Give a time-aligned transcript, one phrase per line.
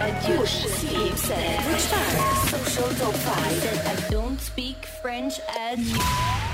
[0.04, 1.38] Adiush, si, pse,
[1.70, 6.52] veçfarë, social top 5 I don't speak French at adieu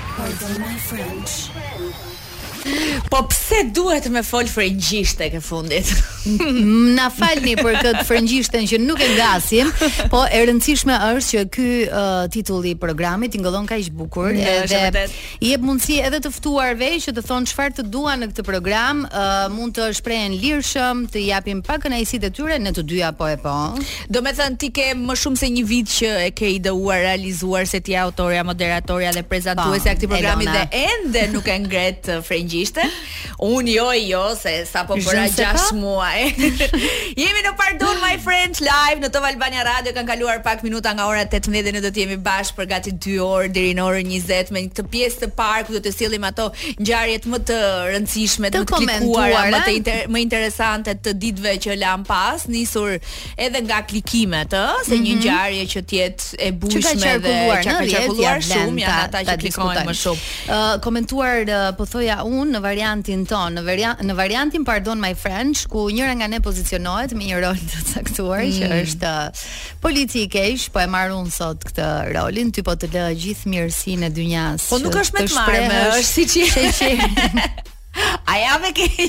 [3.10, 5.90] Po pse duhet me fol frëngjisht tek e fundit?
[6.28, 9.70] na falni për këtë frëngjishtën që nuk e gasim,
[10.12, 14.70] po e rëndësishme është që ky uh, titull i programit tingëllon kaq bukur ne, mm,
[14.76, 15.04] edhe
[15.40, 19.04] i jep mundësi edhe të ftuarve që të thonë çfarë të duan në këtë program,
[19.08, 23.28] uh, mund të shprehen lirshëm, të japin pak kënaqësitë e tyre në të dy apo
[23.30, 23.56] e po.
[24.10, 27.64] Do të thënë ti ke më shumë se një vit që e ke ideuar, realizuar
[27.68, 32.10] se ti autorja, moderatorja dhe prezantuesja po, e këtij programi dhe ende nuk e ngret
[32.12, 32.94] uh, frëngjishtën.
[33.48, 36.09] Unë jo, jo, se sapo bëra 6 muaj
[37.20, 41.06] jemi në Pardon My Friends Live në Top Albania Radio, kanë kaluar pak minuta nga
[41.10, 44.08] ora 18 dhe ne do të jemi bashkë për gati 2 orë deri në orën
[44.10, 46.48] 20 me këtë pjesë të parë ku do të sillim ato
[46.80, 47.58] ngjarjet më të
[47.92, 52.46] rëndësishme, të, më të klikuara, më të inter më interesante të ditëve që lan pas,
[52.50, 52.96] nisur
[53.48, 55.22] edhe nga klikimet, ëh, se një mhm.
[55.22, 59.86] ngjarje që të jetë e bujshme dhe që ka qarkulluar shumë janë ata që klikojnë
[59.90, 60.28] më shumë.
[60.58, 65.14] uh, komentuar uh, po thoja unë në variantin ton, në, variantin në variantin Pardon My
[65.16, 68.54] friends ku një njëra nga ne pozicionohet me një rol të caktuar mm.
[68.56, 69.48] që është uh,
[69.84, 74.12] politike, po e marr unë sot këtë rolin, ty po të lë gjithë mirësinë e
[74.20, 74.68] dynjas.
[74.72, 77.66] Po nuk është me të marrë, është siçi.
[78.24, 79.06] A ja me keqe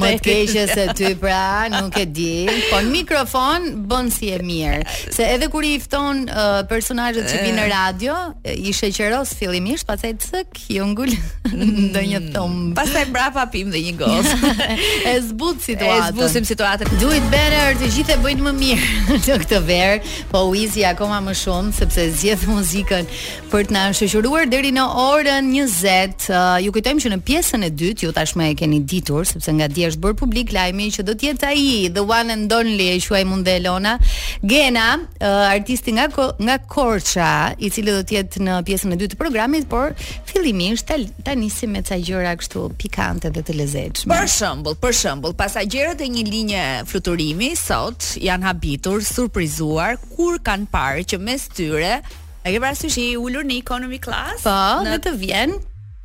[0.00, 4.38] Më të keqe se ty pra Nuk e di Po në mikrofon bën si e
[4.40, 4.78] mirë
[5.12, 8.14] Se edhe kur i fton uh, personajët që vinë në radio
[8.54, 11.66] I shëqeros fillimisht Pasaj të së kjungull mm.
[11.92, 14.32] Ndë një thumë Pasaj bra papim dhe një gos
[15.12, 18.88] E zbut situatën E zbusim situatën Do it better të gjithë e bëjnë më mirë
[19.28, 20.00] Në këtë verë
[20.32, 23.06] Po u izi akoma më shumë Sepse zjedh muzikën
[23.52, 27.68] Për të në shëqëruar Dheri në orën një zetë uh, Ju kujtojmë që në pjesën
[27.68, 31.04] e dytë ju tashmë e keni ditur sepse nga dje është bërë publik lajmi që
[31.08, 33.96] do të jetë ai the one and only e quaj Munde Elona
[34.42, 36.06] Gena uh, artisti nga
[36.46, 37.28] nga Korça
[37.66, 39.94] i cili do të jetë në pjesën e dytë të programit por
[40.30, 40.96] fillimisht ta,
[41.26, 46.02] ta nisim me ca gjëra kështu pikante dhe të lezetshme për shembull për shembull pasagerët
[46.06, 51.98] e një linje fluturimi sot janë habitur surprizuar kur kanë parë që mes tyre
[52.46, 54.44] A ke parasysh i ulur në economy class?
[54.46, 54.54] Po,
[54.86, 54.90] në...
[54.92, 55.54] dhe të vjen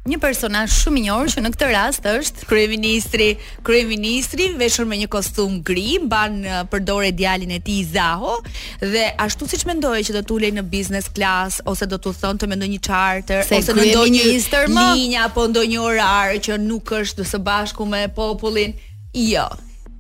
[0.10, 3.28] një personazh shumë i njohur që në këtë rast është kryeministri,
[3.68, 6.40] kryeministri veshur me një kostum gri, mban
[6.74, 8.34] përdore djalin e tij Zaho
[8.82, 12.42] dhe ashtu siç mendoje që do t'u ulej në business class ose do t'u thonë
[12.42, 17.22] të mendoj një charter Se ose në ndonjë linjë apo ndonjë orar që nuk është
[17.32, 18.74] së bashku me popullin.
[19.14, 19.46] Jo,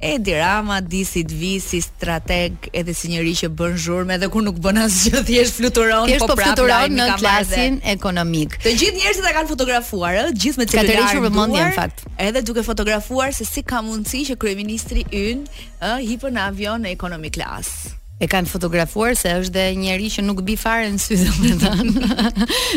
[0.02, 4.32] Edi Rama di si të vi si strateg edhe si njëri që bën zhurme edhe
[4.34, 7.94] kur nuk bën asgjë thjesht fluturon po, po fluturon në klasin dhe...
[7.94, 8.56] ekonomik.
[8.66, 10.90] Të gjithë njerëzit e kanë fotografuar, ë, gjithë me cilëgar.
[10.90, 12.06] Ka tërhequr në fakt.
[12.28, 16.96] Edhe duke fotografuar se si ka mundësi që kryeministri ynë ë hipën në avion në
[16.98, 21.18] economy class e kanë fotografuar se është dhe njëri që nuk në fare në sy,
[21.26, 22.26] domethënë.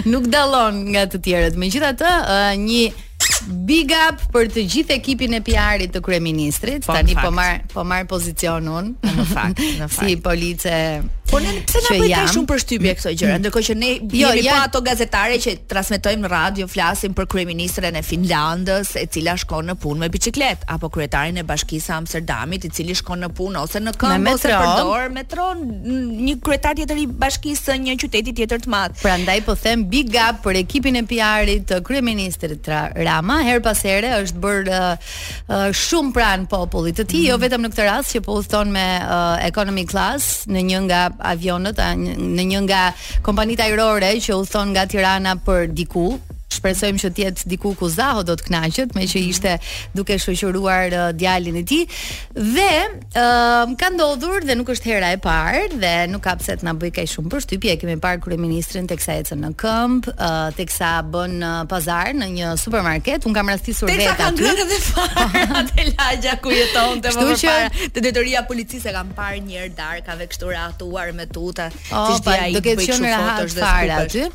[0.12, 1.58] nuk dallon nga të tjerët.
[1.60, 2.12] Megjithatë,
[2.64, 2.84] një
[3.49, 6.84] Big up për të gjithë ekipin e PR-it të kryeministrit.
[6.87, 10.12] Po, Tani po marr po marr pozicion unë në fakt, në fakt.
[10.12, 10.72] Si police
[11.30, 14.40] Po ne pse na bëj kaq shumë përshtypje këto gjëra, ndërkohë që ne jo, jemi
[14.44, 14.58] po jan...
[14.60, 19.70] pa ato gazetare që transmetojmë në radio, flasim për kryeministren e Finlandës, e cila shkon
[19.72, 23.80] në punë me biçikletë, apo kryetarin e bashkisë Amsterdamit, i cili shkon në punë ose
[23.82, 29.00] në këmbë ose përdor metro, një kryetar tjetër i bashkisë një qyteti tjetër të madh.
[29.00, 32.68] Prandaj po them big gap për ekipin e PR-it të kryeministrit
[33.04, 35.10] Rama, her pas here është bër uh,
[35.48, 38.36] uh, shumë pranë popullit të tij, jo mm jo vetëm në këtë rast që po
[38.38, 42.82] udhton me uh, economy class në një nga avionët a, në një nga
[43.26, 46.08] kompanitë ajrore që u nga Tirana për diku
[46.53, 49.55] Shpresojmë që të jetë diku ku Zaho do të kënaqet, me që ishte
[49.96, 51.82] duke shoqëruar uh, djalin e tij.
[52.37, 56.35] Dhe ë um, uh, ka ndodhur dhe nuk është hera e parë dhe nuk ka
[56.38, 60.11] pse të na bëj kaq shumë përshtypje, e kemi parë kryeministrin teksa ecën në këmp,
[60.14, 64.23] uh, teksa bën uh, pazar në një supermarket, un kam rastisur vetë aty.
[64.23, 67.87] Teksa kanë ngrënë dhe fare atë lagja ku jetonte më parë.
[67.97, 72.61] Të detoria policisë kanë parë një herë darkave këtu rahatuar me tuta, oh, ti do
[72.61, 74.31] të ketë shumë rahat fare aty.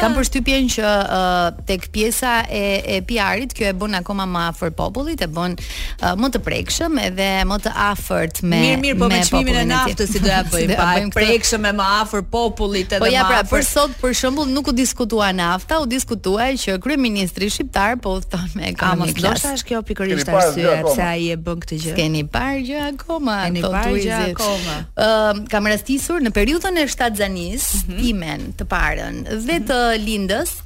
[0.00, 0.16] Kam ah.
[0.16, 2.62] përshtypjen që uh, tek pjesa e
[2.94, 6.98] e PR-it kjo e bën akoma më afër popullit, e bën uh, më të prekshëm
[7.02, 10.78] edhe më të afërt me Mirë, mirë, po me çmimin e naftës si doja bëjmë
[10.78, 13.28] pa bëjmë prekshëm e më afër popullit edhe po më afër.
[13.28, 17.50] Po ja, pra, për sot për shembull nuk u diskutua nafta, u diskutua që kryeministri
[17.52, 19.28] shqiptar po thon me ekonomikën.
[19.28, 21.96] Do të kjo pikërisht arsye pse ai e bën këtë gjë.
[21.98, 23.38] Keni parë gjë akoma?
[23.46, 24.78] Keni po parë gjë akoma?
[25.06, 27.98] Ëm kam rastisur në periudhën e shtatzanis, mhm.
[28.00, 30.56] timen të parën vetë lindës,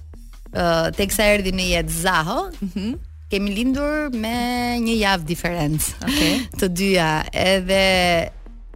[0.56, 0.66] ë
[0.98, 2.94] teksa erdhi në jetë Zaho, ëh, mhm.
[3.32, 4.34] kemi lindur me
[4.84, 6.36] një javë diferencë, okay?
[6.60, 7.84] Të dyja, edhe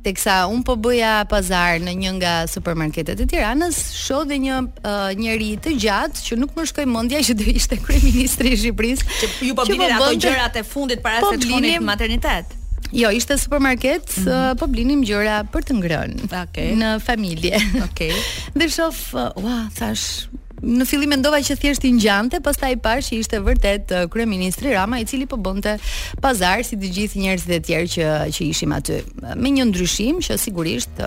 [0.01, 5.11] teksa un po bëja pazar në një nga supermarketet e Tiranës, shoh dhe një uh,
[5.21, 9.29] njeri të gjatë që nuk më shkoi mendja që do ishte kryeministri i Shqipërisë, që
[9.51, 12.57] ju po, po bënin ato gjërat e fundit para po se të shkonin maternitet.
[12.93, 14.55] Jo, ishte supermarket, mm -hmm.
[14.59, 16.17] po blinim gjëra për të ngrënë.
[16.27, 16.43] Okej.
[16.43, 16.71] Okay.
[16.81, 17.57] Në familje.
[17.87, 18.11] Okej.
[18.11, 18.15] Okay.
[18.59, 20.27] dhe shof, uh, ua, thash,
[20.61, 24.99] në fillim mendova që thjesht i ngjante, pastaj i pash që ishte vërtet kryeministri Rama
[25.01, 25.77] i cili po bënte
[26.23, 28.99] pazar si të gjithë njerëzit e tjerë që që ishim aty.
[29.41, 31.01] Me një ndryshim që sigurisht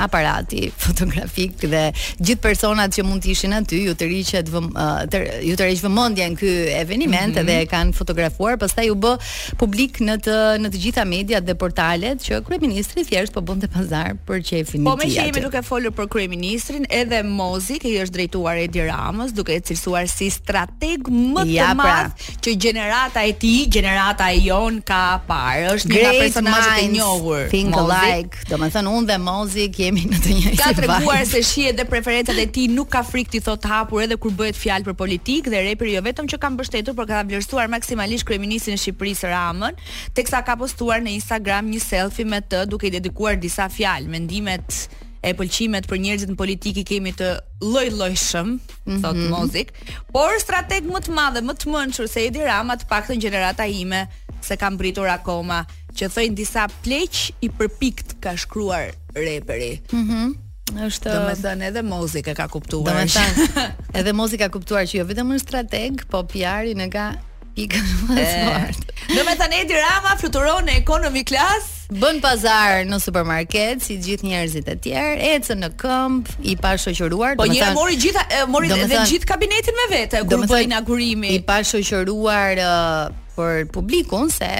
[0.00, 1.82] aparati fotografik dhe
[2.20, 4.70] gjithë personat që mund të ishin aty ju të riqet vëm,
[5.12, 7.46] të, ju të vëmendjen ky eveniment mm -hmm.
[7.46, 9.14] dhe kanë fotografuar, pastaj u bë
[9.58, 14.14] publik në të në të gjitha mediat dhe portalet që kryeministri thjesht po bënte pazar
[14.26, 14.90] për çefin e tij.
[14.90, 19.32] Po me që duke folur për kryeministrin edhe Mozi, që i është drejtuar Edira Ramës
[19.36, 21.74] duke e cilësuar si strateg më ja, të pra.
[21.78, 22.34] madh pra.
[22.46, 25.70] që generata e tij, generata e jon ka parë.
[25.74, 27.46] Është një nga personazhet e njohur.
[27.52, 27.94] Think Mozik.
[27.96, 30.62] alike, domethënë unë dhe Mozi kemi në të njëjtin.
[30.62, 34.18] Ka treguar se shihet dhe preferencat e tij nuk ka frikë ti thot hapur edhe
[34.20, 37.70] kur bëhet fjalë për politikë dhe reper jo vetëm që ka mbështetur, por ka vlerësuar
[37.72, 39.78] maksimalisht kryeministin e Shqipërisë Ramën,
[40.16, 44.80] teksa ka postuar në Instagram një selfie me të duke i dedikuar disa fjalë, mendimet
[45.22, 47.26] e pëlqimet për njerëzit në politikë kemi të
[47.60, 49.02] lloj-llojshëm, mm -hmm.
[49.04, 49.30] thot mhm.
[49.34, 49.72] Mozik,
[50.14, 53.66] por strateg më të madh dhe më të mençur se Edi Rama të paktën gjenerata
[53.66, 54.06] ime
[54.42, 55.64] se kam britur akoma
[55.96, 59.80] që thënë disa pleq i përpikt ka shkruar reperi.
[59.92, 60.14] Mhm.
[60.14, 60.30] Mm
[60.70, 62.84] është Do të thënë edhe Mozik e ka kuptuar.
[62.84, 63.70] Do të thënë
[64.00, 67.10] edhe Mozik ka kuptuar që jo vetëm është strateg, po PR-i ne ka
[67.54, 68.88] pikën më të fortë.
[69.16, 74.28] Do me thënë Edi Rama fluturon në economy class Bën pazar në supermarket si gjithë
[74.28, 78.84] njerëzit e tjerë, ecën në këmb, i pa shoqëruar, Po njëra mori gjitha mori dhe,
[78.92, 81.32] dhe gjithë kabinetin me vete kur bën po inaugurimi.
[81.34, 84.52] I pa shoqëruar uh, për publikun se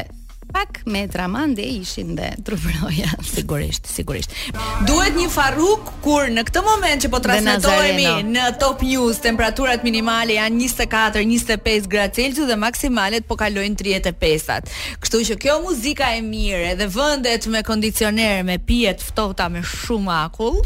[0.52, 3.10] pak me tramande ishin dhe trupëroja.
[3.36, 4.30] Sigurisht, sigurisht.
[4.86, 10.36] Duhet një farruk kur në këtë moment që po transmetohemi në Top News, temperaturat minimale
[10.36, 14.72] janë 24-25 gradë Celsius dhe maksimalet po kalojnë 35-at.
[15.02, 20.16] Kështu që kjo muzika e mirë dhe vendet me kondicioner, me të ftohta me shumë
[20.22, 20.60] akull,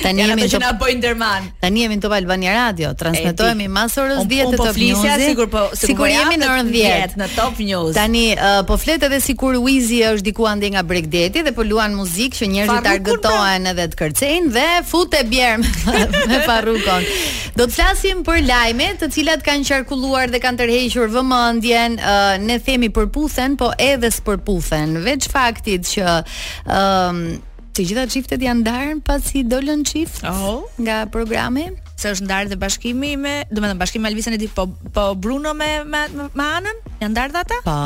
[0.00, 1.44] Tani jemi që në Boy Derman.
[1.60, 4.64] Tani jemi në Top Albania Radio, transmetohemi mas orës 10 të po Top News.
[4.64, 4.72] Po
[5.02, 7.92] flisja sigur po sigur po jemi në orën 10 në Top News.
[7.96, 11.92] Tani uh, po flet edhe sikur Wizy është diku ande nga Bregdeti dhe po luan
[11.98, 14.64] muzikë që njerëzit të argëtohen edhe të kërcejnë dhe
[14.94, 17.10] futë bjerm me, parrukon parukon.
[17.58, 22.56] Do të flasim për lajme të cilat kanë qarkulluar dhe kanë tërhequr vëmendjen, uh, ne
[22.64, 28.02] themi për puthen, po edhe s'për puthen, veç faktit që ëm um, uh, Të gjitha
[28.12, 30.64] çiftet janë ndarë pasi dolën çift oh.
[30.76, 34.40] nga programi se është ndarë dhe bashkimi me, do të thënë bashkimi me Alvisën e
[34.42, 37.60] di, po po Bruno me me me Anën, janë ndarë ata?
[37.64, 37.82] Po.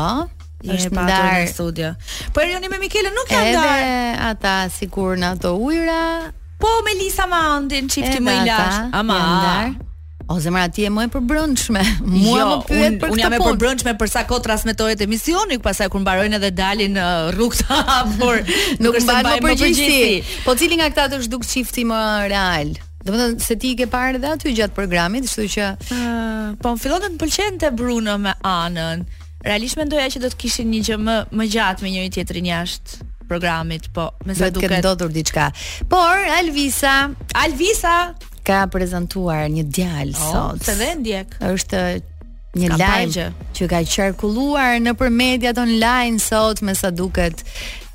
[0.66, 1.92] Është ndarë në studio.
[2.34, 3.80] Po Erioni me Mikelën nuk janë ndarë.
[3.84, 6.02] Edhe ata sigurisht në ato ujra.
[6.58, 7.26] Po me Lisa
[7.94, 8.90] çifti më i lashtë.
[8.98, 9.20] Ama.
[9.22, 9.85] Janë ndarë.
[10.28, 11.82] O zemra ti e më e përbrëndshme.
[12.10, 13.12] Mua jo, më pyet për këtë.
[13.14, 17.04] Unë jam e përbrëndshme për sa kohë transmetohet emisioni, pastaj kur mbarojnë edhe dalin në
[17.06, 20.18] uh, rrugë të hapur, nuk, nuk është më përgjithësi.
[20.42, 22.00] Po cili nga këta të zhduk çifti më
[22.32, 22.74] real?
[23.06, 26.74] Do të thënë se ti ke parë edhe aty gjatë programit, kështu që uh, po
[26.74, 29.06] më fillon të pëlqente Bruno me Anën.
[29.46, 33.04] Realisht mendoja që do të kishin një gjë më më gjatë me njëri tjetrin jashtë
[33.30, 34.56] programit, po me sa duket.
[34.56, 35.46] Do të ketë ndodhur diçka.
[35.90, 36.96] Por Alvisa,
[37.38, 37.94] Alvisa,
[38.46, 40.66] ka prezantuar një djalë oh, sot.
[40.70, 41.34] Se dhe ndjek.
[41.50, 41.82] Është
[42.56, 43.10] një lajm
[43.56, 47.40] që ka qarkulluar nëpër mediat online sot me sa duket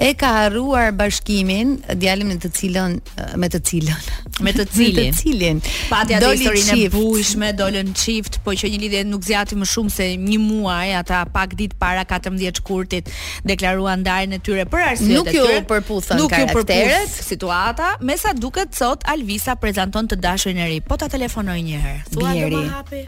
[0.02, 2.96] e ka harruar bashkimin Djalim në të cilën
[3.42, 4.08] me të cilën
[4.48, 8.72] me të cilin me të cilin pati atë historinë e bujshme dolën çift po që
[8.74, 13.10] një lidhje nuk zgjati më shumë se një muaj ata pak ditë para 14 kurtit
[13.48, 18.34] deklaruan ndarjen e tyre për arsye të nuk ju përputhën nuk ju situata me sa
[18.38, 22.54] duket sot Alvisa prezanton të dashurin e ri po ta telefonoj një herë thua do
[22.58, 23.04] ma hapi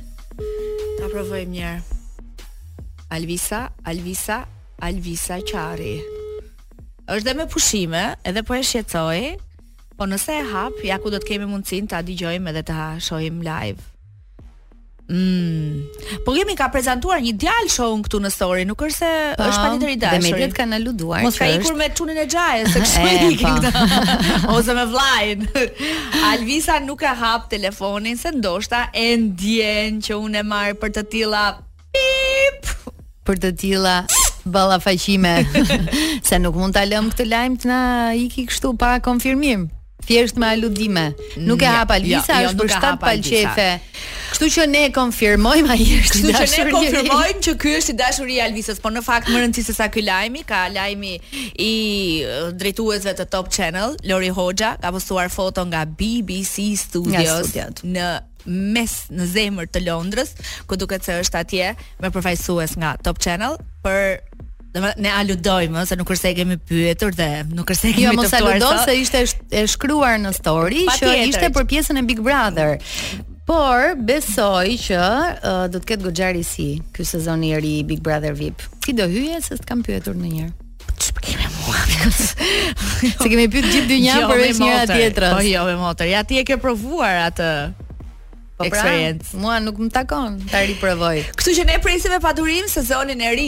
[0.97, 1.99] Ta provojmë një herë.
[3.13, 4.39] Alvisa, Alvisa,
[4.81, 5.93] Alvisa Qari.
[7.03, 9.19] Është dhe me pushime, edhe po e shqetësoj,
[9.99, 13.45] po nëse e hap, ja ku do të kemi mundësin ta digjojmë edhe ta shojmë
[13.45, 13.91] live.
[15.11, 15.92] Mmm.
[16.21, 19.89] Po ka prezantuar një djalë show këtu në story, nuk është se po, është patjetër
[19.89, 20.19] i dashur.
[20.21, 21.23] Dhe mediat kanë aluduar.
[21.25, 23.29] Mos ka ikur me çunin e xhajës, se kështu i po.
[23.33, 23.85] ikin këta.
[24.53, 25.47] Ose me vllajin.
[26.29, 31.03] Alvisa nuk e hap telefonin se ndoshta e ndjen që unë e marr për të
[31.15, 31.43] tilla
[31.93, 32.69] pip
[33.27, 33.97] për të tilla
[34.45, 35.35] ballafaqime
[36.27, 37.79] se nuk mund ta lëm këtë lajm të na
[38.19, 39.69] iki kështu pa konfirmim
[40.03, 41.13] thjesht me aludime.
[41.39, 43.67] Nuk e mm, jo, hap Alvisa, jo, jo, është për shtat palqefe.
[43.69, 44.22] Alvisa.
[44.43, 46.17] Kështu që ne konfirmojmë ai është.
[46.19, 49.39] Kështu që ne konfirmojmë që ky është i dashuri i Alvisës, Por në fakt më
[49.45, 51.13] rëndësi se sa ky lajmi, ka lajmi
[51.63, 51.71] i
[52.59, 58.09] drejtuesve të Top Channel, Lori Hoxha, ka postuar foto nga BBC Studios nga në
[58.75, 60.33] mes në zemër të Londrës,
[60.67, 61.71] ku duket se është atje
[62.03, 64.25] me përfaqësues nga Top Channel për
[64.73, 68.23] Dhe ne aludojmë, se nuk kërse kemi pyetur dhe nuk kërse jo, kemi jo, të
[68.23, 68.95] përtuar Jo, mos aludojmë se
[69.53, 71.27] ishte shkruar në story, pa që tjetër.
[71.29, 72.81] ishte për pjesën e Big Brother.
[73.47, 78.31] Por besoj që uh, do të ketë goxhari si ky sezon i ri Big Brother
[78.37, 78.63] VIP.
[78.85, 80.53] Ti do hyje se të kam pyetur ndonjëherë.
[82.13, 85.35] Se kemi pyet gjithë dy jo, njëra për vetë njëra tjetrës.
[85.39, 86.07] Po jo me motor.
[86.09, 87.49] Ja ti e ke provuar atë
[88.57, 88.83] po Pra,
[89.39, 91.21] mua nuk më takon ta riprovoj.
[91.37, 93.47] Kështu që ne presim me padurim sezonin e ri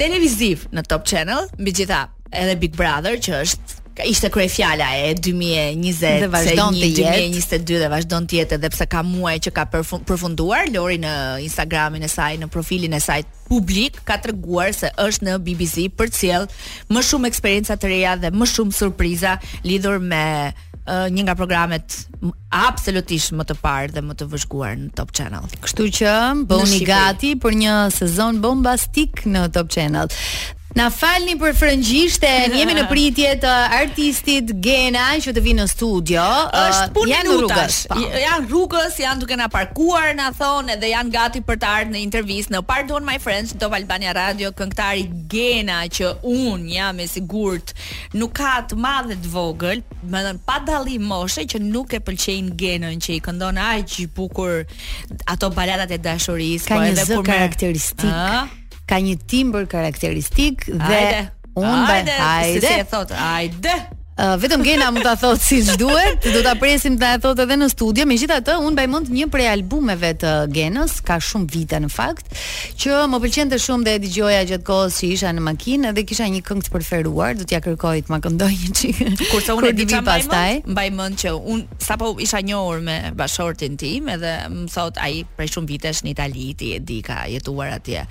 [0.00, 5.14] televiziv në Top Channel, megjithatë, edhe Big Brother që është ka ishte krye fjala e
[5.16, 9.64] 2020 dhe vazhdon të 2022 dhe vazhdon të jetë edhe pse ka muaj që ka
[9.72, 11.14] përfunduar Lori në
[11.46, 16.12] Instagramin e saj në profilin e saj publik ka treguar se është në BBC për
[16.12, 16.44] të sjell
[16.92, 20.22] më shumë eksperjenca të reja dhe më shumë surpriza lidhur me
[20.52, 21.96] uh, një nga programet
[22.52, 25.48] absolutisht më të parë dhe më të vëzhguar në Top Channel.
[25.64, 26.12] Kështu që
[26.50, 30.10] bëni gati për një sezon bombastik në Top Channel.
[30.76, 35.70] Na falni për frëngjisht e jemi në pritje të artistit Gena që të vinë në
[35.72, 36.24] studio.
[36.60, 37.78] Është uh, janë rrugës.
[37.88, 37.96] Po.
[38.20, 42.02] Janë rrugës, janë duke na parkuar, na thonë edhe janë gati për të ardhur në
[42.04, 47.72] intervistë në Pardon My Friends do Albania Radio këngëtari Gena që un jam e sigurt
[48.20, 49.80] nuk ka të madhe të vogël,
[50.12, 54.06] më thon pa dalli moshe që nuk e pëlqejnë Genën që i këndon që i
[54.12, 54.66] bukur
[55.28, 61.24] ato baladat e dashurisë, po edhe zë karakteristik ka një timbër karakteristik dhe Ajde.
[61.56, 66.24] Unë bëjtë, hajde, hajde, hajde, hajde, hajde, Eh, vetëm Gena mund ta thotë si duhet.
[66.24, 68.04] Do ta presim ta thotë edhe në studio.
[68.08, 72.30] Megjithatë, un mbaj mend një prej albumeve të Genës, ka shumë vite në fakt,
[72.80, 76.28] që më pëlqente shumë dhe e dëgjoja gjatë kohës që isha në makinë dhe kisha
[76.32, 79.02] një këngë të preferuar, do t'ja kërkoj të më këndoj një çik.
[79.34, 84.08] Kurse unë di më pastaj, mbaj mend që un sapo isha njohur me bashortin tim
[84.16, 88.08] edhe më thot ai prej shumë vitesh në Itali ti e di ka jetuar atje.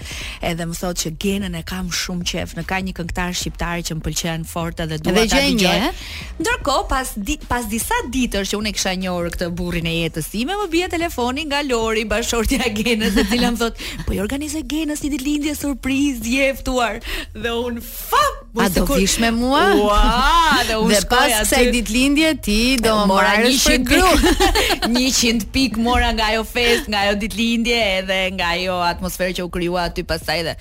[0.54, 3.98] Edhe më thot që Genën e kam shumë qejf, në ka një këngëtar shqiptar që
[3.98, 5.80] më pëlqen fort edhe dua ta dëgjoj.
[5.88, 5.94] Eh?
[6.40, 10.56] Ndërkohë pas di, pas disa ditësh që unë kisha njohur këtë burrin e jetës time,
[10.60, 14.64] më bie telefoni nga Lori, Bashortja e Genës, e cila më thot, "Po i organizoj
[14.72, 17.00] Genës një ditëlindje surprizë, je ftuar."
[17.36, 19.64] Dhe unë, "Fam, po A do vish me mua?
[19.75, 21.02] Ua, dhe unë shkoj atë.
[21.02, 24.92] Dhe pas kësaj ditëlindje ti do mora 100 pik.
[24.92, 29.50] 100 pik mora nga ajo fest, nga ajo ditëlindje edhe nga ajo atmosferë që u
[29.50, 30.54] krijua aty pastaj dhe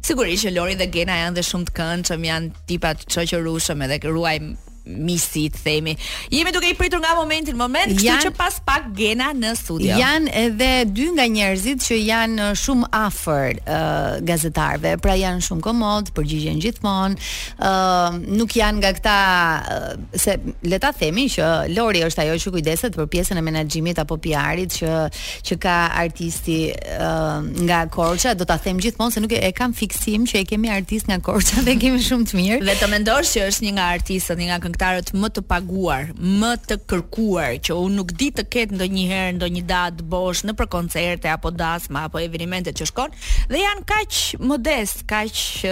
[0.00, 3.98] sigurisht që Lori dhe Gena janë dhe shumë të këndshëm, janë tipat të shoqërueshëm edhe
[4.08, 4.52] ruajm
[4.96, 5.96] misi të themi.
[6.32, 9.52] Jemi duke i pritur nga momenti në moment, kështu janë, që pas pak gena në
[9.58, 9.96] studio.
[10.00, 15.64] Jan edhe dy nga njerëzit që janë uh, shumë afër uh, gazetarëve, pra janë shumë
[15.64, 17.28] komod, përgjigjen gjithmonë.
[17.56, 22.52] Uh, nuk janë nga këta uh, se le ta themi që Lori është ajo që
[22.56, 24.92] kujdeset për pjesën e menaxhimit apo PR-it që
[25.48, 30.26] që ka artisti uh, nga Korça, do ta them gjithmonë se nuk e kam fiksim
[30.28, 32.60] që e kemi artist nga Korça dhe kemi shumë të mirë.
[32.68, 36.12] Dhe të mendosh që është një nga artistët, një nga këng lojtarët më të paguar,
[36.14, 40.68] më të kërkuar, që unë nuk di të ketë ndonjëherë ndonjë datë bosh në për
[40.70, 43.10] koncerte apo dasma apo evente që shkon
[43.50, 45.62] dhe janë kaq modest, kaq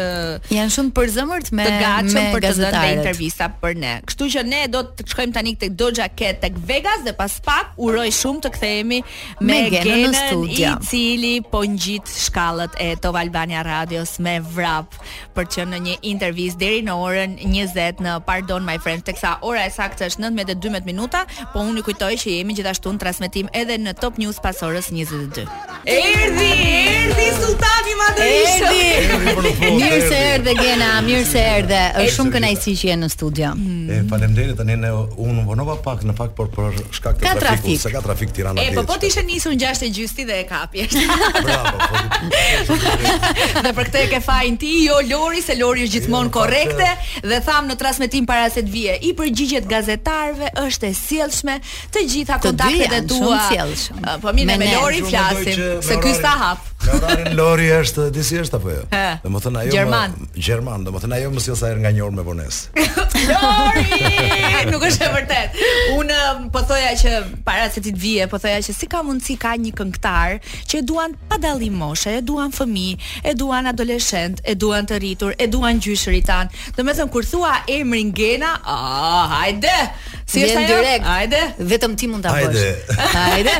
[0.50, 3.94] janë shumë përzëmërt me të gatshëm për të dhënë intervista për ne.
[4.08, 7.76] Kështu që ne do të shkojmë tani tek Doja Cat tek Vegas dhe pas pak
[7.86, 9.00] uroj shumë të kthehemi
[9.40, 10.66] me, me genën, në studio.
[10.66, 14.96] I cili po ngjit shkallët e Top Albania Radios me vrap
[15.36, 19.14] për të qenë në një intervistë deri në orën 20 në Pardon My Friend Altin,
[19.14, 23.00] teksa ora e saktë është 19:12 minuta, po unë ju kujtoj që jemi gjithashtu në
[23.02, 25.44] transmetim edhe në Top News pas orës 22.
[25.84, 26.46] Erdi,
[26.94, 28.56] erdi Sultani Madrish.
[28.66, 29.50] Erdi.
[29.76, 31.80] Mirë se erdhe Gena, mirë se erdhe.
[32.02, 33.50] Është shumë kënaqësi që je në studio.
[33.52, 33.90] Hmm.
[33.94, 37.92] E faleminderit tani ne unë vonova pak në fakt por për shkak të trafikut, se
[37.94, 38.64] ka trafik Tirana.
[38.64, 40.88] E po po ti ishe nisur ngjashë e gjysti dhe e kapje.
[41.44, 41.76] Bravo.
[41.84, 45.86] Po, po, po, dhe për këtë e ke fajin ti, jo Lori, se Lori është
[45.86, 46.88] jo, gjithmonë korrekte
[47.22, 51.56] dhe tham në transmetim para se të vi dije i përgjigjet gazetarëve është e sjellshme
[51.94, 53.40] të gjitha kontaktet e tua.
[53.58, 58.38] Ah, po mirë me Lori flasim se ky sta hap orarin Lori është di si
[58.40, 58.82] është apo jo?
[59.24, 60.14] Domethënë ajo German,
[60.46, 62.60] German, domethënë ajo mos jos sa herë nga një orë me vones.
[63.30, 65.68] Lori, nuk është e vërtetë.
[65.96, 67.14] Un um, po thoja që
[67.46, 70.38] para se ti të vije, po thoja që si ka mundësi ka një këngëtar
[70.70, 75.00] që e duan pa dallim moshë, e duan fëmijë, e duan adoleshent, e duan të
[75.02, 76.52] rritur, e duan gjyshërit tan.
[76.78, 79.74] Domethënë kur thua emrin Gena, ah, hajde.
[80.26, 80.78] Si është ajo?
[81.06, 81.42] Hajde.
[81.72, 82.62] Vetëm ti mund ta bësh.
[82.98, 83.02] Hajde.
[83.16, 83.52] Hajde.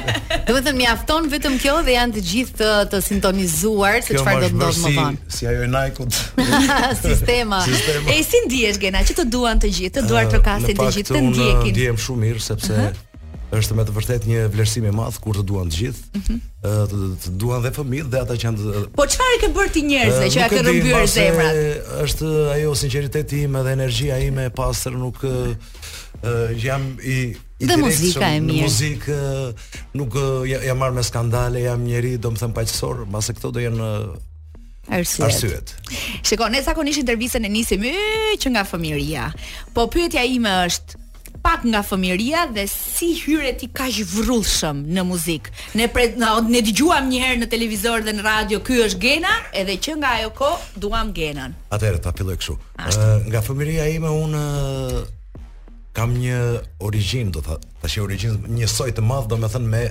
[0.49, 4.59] Domethënë mjafton vetëm kjo dhe janë të gjithë të, të sintonizuar se çfarë do të
[4.61, 5.33] ndodhë më vonë.
[5.33, 6.21] Si ajo e Nike-ut.
[7.07, 7.63] Sistema.
[8.13, 11.17] E si ndihesh Gena, që të duan të gjithë, të duart të kasin të gjithë
[11.17, 11.83] të ndjekin.
[11.83, 12.87] Ne shumë mirë sepse
[13.57, 16.09] është me të vërtet një vlerësim i madh kur të duan të gjithë.
[16.19, 16.41] Mhm.
[16.67, 19.83] Ëh të, të duan dhe fëmijët dhe ata që janë Po çfarë ke bërë ti
[19.87, 21.61] njerëzve që ata rrëmbyer zemrat?
[22.07, 25.23] Është ajo sinqeriteti im dhe energjia ime e pastër nuk
[26.23, 29.21] uh, jam i i dhe direkt, muzika në muzikë
[29.99, 34.17] nuk uh, jam marr me skandale, jam njëri domethën paqësor, mase këto do jenë uh,
[34.87, 35.27] Arsyet.
[35.27, 35.71] Arsyet.
[36.23, 37.91] Shikon, ne zakonisht intervistën e nisim y,
[38.39, 39.25] që nga fëmijëria.
[39.75, 41.01] Po pyetja ime është,
[41.43, 45.51] pak nga fëmijëria dhe si hyre ti kaq vrrullshëm në muzikë.
[45.81, 49.35] Ne pre, na, ne dëgjuam një herë në televizor dhe në radio, ky është Gena,
[49.65, 51.59] edhe që nga ajo kohë duam Genën.
[51.75, 52.57] Atëherë ta filloj kështu.
[52.79, 54.47] Uh, nga fëmijëria ime unë
[55.97, 56.39] kam një
[56.85, 59.85] origjinë, do thotë, tash origjinë një soi të madh, domethënë me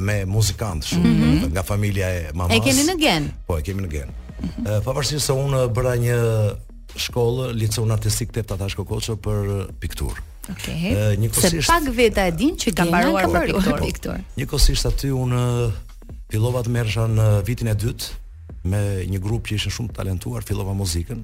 [0.00, 1.48] me muzikant shumë mm -hmm.
[1.52, 2.56] nga familja e mamës.
[2.56, 3.24] E keni në gen.
[3.46, 4.08] Po, e kemi në gen.
[4.08, 5.18] Mm -hmm.
[5.18, 6.16] se unë bëra një
[6.96, 9.42] shkollë, liceun artistik te Tatash Kokoçë për
[9.82, 10.18] pikturë.
[10.50, 10.96] Okej.
[11.28, 11.50] Okay.
[11.50, 13.76] Se pak veta e din që ka mbaruar për pikturë.
[13.78, 14.16] Po, piktur.
[14.36, 15.42] Njëkohësisht aty unë
[16.30, 18.04] fillova të merresha në vitin e dytë
[18.70, 18.80] me
[19.12, 21.20] një grup që ishin shumë talentuar, fillova muzikën.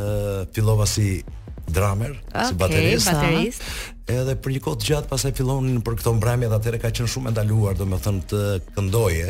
[0.00, 1.24] Ë, fillova si
[1.72, 3.62] drummer, okay, si baterist, baterist.
[4.08, 7.10] Edhe për një kohë të gjatë pasaj fillonin për këto mbrëmje dhe atëherë ka qenë
[7.12, 8.42] shumë e ndaluar, domethënë të
[8.78, 9.26] këndoje,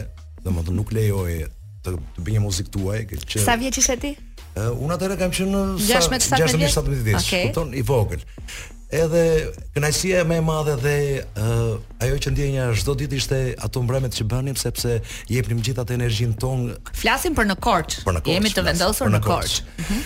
[0.46, 1.48] domethënë nuk lejoje
[1.82, 3.02] të, të bëje muzikë tuaj,
[3.34, 4.12] që Sa vjeç ishe ti?
[4.58, 7.48] Uh, unë atëherë kam qenë sa 16-17 vjeç, okay.
[7.48, 8.22] kupton, i vogël.
[8.94, 9.20] Edhe
[9.74, 14.24] kënaqësia më e madhe dhe uh, ajo që ndjenja çdo ditë ishte ato mbrëmjet që
[14.30, 16.78] bënim sepse jepnim gjithatë energjinë tonë.
[17.02, 17.98] Flasim për në Korç.
[18.30, 19.58] Jemi të vendosur në Korç.
[19.84, 20.00] Mhm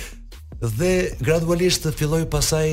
[0.62, 0.90] dhe
[1.21, 2.66] gradualisht filloi pasaj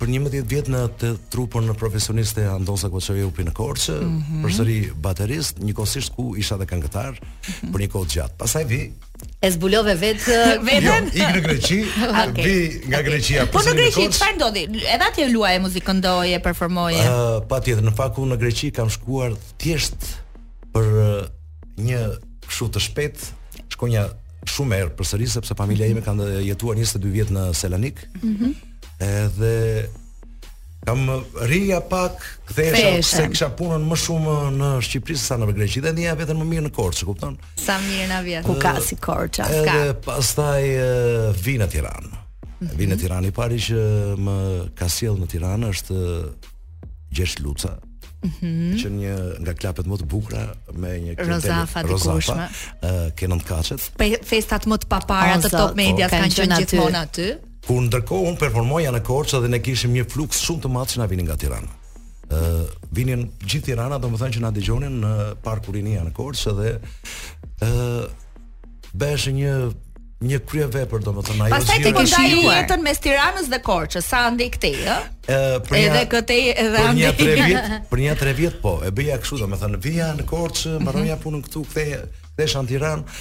[0.00, 4.46] për 11 vjet në të trupën e profesioniste Andosa Gocëvi upi në Korçë, mm -hmm.
[4.46, 7.72] përsëri baterist, njëkohësisht ku isha dhe këngëtar mm -hmm.
[7.72, 8.36] për një kohë gjatë.
[8.38, 8.92] Pastaj vi
[9.42, 11.02] e zbulove vetë vetën?
[11.12, 12.44] Jo, në Greqi, okay.
[12.44, 13.06] vi nga okay.
[13.08, 13.46] Greqia.
[13.52, 14.62] Po në Greqi çfarë ndodhi?
[14.94, 16.96] Edhe atje luaje muzikë, ndoje, performoje.
[16.96, 20.00] Ëh, uh, patjetër, në fakt unë në Greqi kam shkuar thjesht
[20.72, 21.28] për
[21.76, 22.00] një
[22.48, 23.32] kështu të shpejt,
[23.68, 24.08] shkonja
[24.50, 28.02] shumë erë përsëri sepse familja ime kanë jetuar 22 vjet në Selanik.
[28.02, 28.22] Ëh.
[28.22, 28.62] Mm -hmm.
[29.02, 29.88] Edhe
[30.86, 31.04] kam
[31.46, 36.14] rria pak kthesha se kisha punën më shumë në Shqipëri sesa në Greqi dhe ndjeja
[36.18, 37.38] veten më mirë në Korçë, kupton?
[37.56, 39.58] Sa mirë na vjetë Ku ka si Korça, s'ka.
[39.58, 40.62] Edhe pastaj
[41.44, 42.08] vin në Tiranë.
[42.08, 42.76] Mm -hmm.
[42.76, 43.80] Vin në Tiranë i pari që
[44.18, 44.36] më
[44.76, 45.94] ka sjell në Tiranë është
[47.14, 47.76] Gjesh Luca,
[48.30, 48.70] -hmm.
[48.80, 50.42] që një nga klapet më të bukura
[50.78, 52.46] me një Rozafa të kushme,
[52.88, 53.86] ë ke nën kaçet.
[53.98, 57.28] Pe, festat më të papara të Top Media po, kanë qenë gjithmonë aty.
[57.62, 61.02] Kur ndërkohë un performoja në Korçë dhe ne kishim një fluks shumë të madh që
[61.04, 61.78] na vinin nga Tirana.
[62.32, 65.10] ë eh, vinin gjithë Tirana, domethënë që na dëgjonin në
[65.44, 66.76] Parkun Rinia në Korçë dhe ë
[67.68, 68.02] eh,
[68.98, 69.52] bëheshin një
[70.26, 74.46] një krye vepër domethënë ajo Pastaj ti ke jetën mes Tiranës dhe Korçës, sa andi
[74.54, 74.96] këtej, ë?
[75.26, 75.38] Ë,
[75.82, 77.02] edhe këtej edhe andi.
[77.02, 80.28] Për një tre vjet, për një tre vjet po, e bëja kështu domethënë, vija në
[80.32, 82.02] Korçë, mbaroja punën këtu, ktheja.
[82.32, 83.16] Desha në Tiranë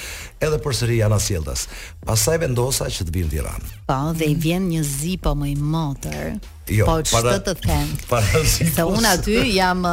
[0.45, 1.65] edhe përsëri Ana Sjelltas.
[2.07, 3.69] Pastaj vendosa që të vinë në Tiranë.
[3.89, 6.29] Po, dhe i vjen një zi po më i motër.
[6.71, 7.89] Jo, po ç'të të them.
[8.11, 8.69] Para zi.
[8.71, 9.83] Se un aty jam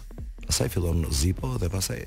[0.47, 2.01] Pastaj fillon në Zipo dhe pastaj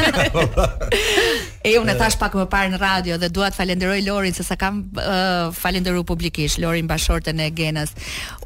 [1.69, 4.57] e unë e thash pak më parë në radio dhe duat falenderoj Lorin, se sa
[4.61, 7.95] kam uh, falenderu publikisht, Lorin bashorte në Genës.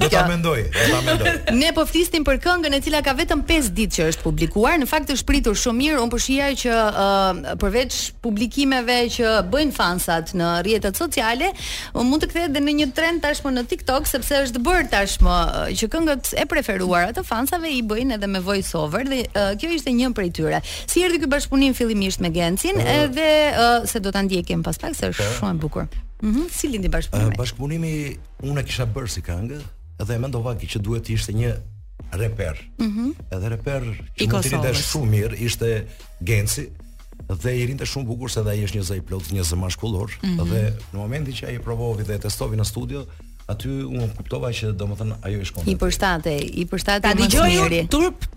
[0.00, 1.28] Do ta mendoj, ta mendoj.
[1.60, 4.88] Ne po flisnim për këngën e cila ka vetëm 5 ditë që është publikuar, në
[4.90, 5.98] fakt është pritur shumë mirë.
[6.02, 11.52] Unë po shija që uh, përveç publikimeve që bëjnë fansat në rrjetet sociale,
[11.94, 15.38] unë mund të kthehet edhe në një trend tashmë në TikTok sepse është bërë tashmë
[15.78, 19.70] që këngët e preferuara të fansave i bëjnë edhe me voice over dhe uh, kjo
[19.78, 20.60] ishte një prej tyre.
[20.72, 24.98] Si erdhi ky bashkëpunim fillimisht me Gencin, edhe uh, se do ta ndjekim pas pak
[24.98, 25.90] se është shumë e bukur.
[26.22, 27.32] Mhm, mm si lindi bashkëpunimi?
[27.34, 27.92] Uh, bashkëpunimi
[28.50, 29.60] unë kisha bërë si këngë
[30.08, 31.52] dhe mendova që duhet të ishte një
[32.18, 32.58] reper.
[32.80, 32.90] Mhm.
[32.90, 33.86] Mm Edhe reper
[34.18, 35.72] që mund të lindë shumë mirë ishte
[36.22, 36.64] Genci
[37.28, 40.10] dhe i rinte shumë bukur se ai është një zë i plot, një zë maskullor
[40.22, 40.48] mm -hmm.
[40.48, 40.62] dhe
[40.94, 43.06] në momentin që ai e provovi dhe e testovi në studio
[43.48, 47.14] Aty unë kuptova që do më thënë ajo i shkonë I përstate, i përstate Ta
[47.14, 48.28] di gjojë turp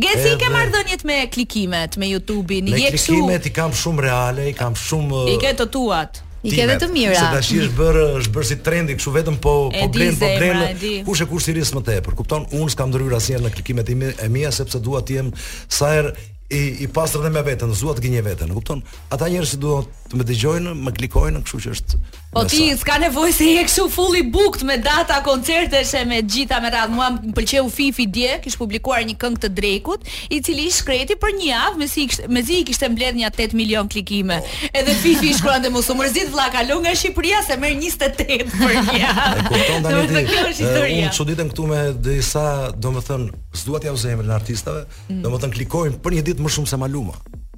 [0.00, 4.56] Gjithë këto marrdhënie me klikimet me Youtube-in, Me ke klikimet i kam shumë reale, i
[4.56, 7.14] kam shumë i ke të tuat, i ke dhe të mira.
[7.16, 11.08] Sepse tashi është bër, është bër si trendi, kështu vetëm po po problem, problem, po
[11.10, 14.52] kush e kushtiris më te për kupton, unë s'kam ndryrë asnjë në klikimet e mia
[14.58, 15.32] sepse dua jem
[15.68, 16.14] sa herë
[16.50, 18.80] i i pastër dhe me veten, zuat gënje veten, e kupton?
[19.14, 19.74] Ata njerëz që do
[20.10, 21.98] të më dëgjojnë, më klikojnë, kështu që është.
[22.30, 26.20] Po ti s'ka nevojë se je kështu full i bukt me data koncertesh e me
[26.22, 26.94] gjitha me radhë.
[26.94, 31.48] Muam pëlqeu Fifi Dje, kish publikuar një këngë të Drekut, i cili shkreti për një
[31.52, 34.40] javë, me si me i kishte mbledh një 8 milion klikime.
[34.42, 34.78] Oh.
[34.82, 38.54] Edhe Fifi i shkruan dhe mos u mërzit vlla kalo nga Shqipëria se merr 28
[38.56, 39.48] për një javë.
[39.50, 40.98] Do të thonë kjo është historia.
[41.06, 42.46] Unë çuditem këtu me disa,
[42.78, 45.20] domethënë, s'dua të jau në artistave, mm.
[45.24, 47.14] domethën klikojnë për një ditë më shumë se Maluma.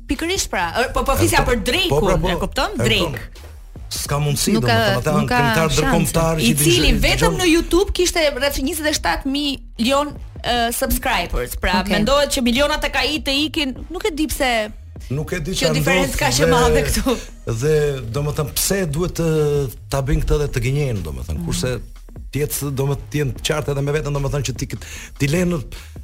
[0.08, 2.76] Pikërisht pra, po po fisja po, për po, Drake, po, pra, po, e kupton?
[2.80, 3.48] Drake.
[3.92, 9.26] s'ka mundësi domethën ata kanë këngëtar ndërkombëtar i cili vetëm në YouTube kishte rreth 27
[9.28, 11.58] milion uh, subscribers.
[11.60, 11.98] Pra okay.
[11.98, 14.52] mendohet që miliona të i të ikin, nuk e di pse.
[15.12, 15.68] Nuk e di çfarë.
[15.68, 17.16] Që diferencë ka që madhe këtu.
[17.62, 17.74] Dhe
[18.16, 19.28] domethën pse duhet të
[19.92, 21.36] ta bëjnë këtë dhe të gënjejnë domethën.
[21.36, 21.44] Mm.
[21.50, 21.74] Kurse
[22.32, 24.70] të jetë do më të jenë qartë edhe me veten, domethënë që ti
[25.22, 25.58] ti lënë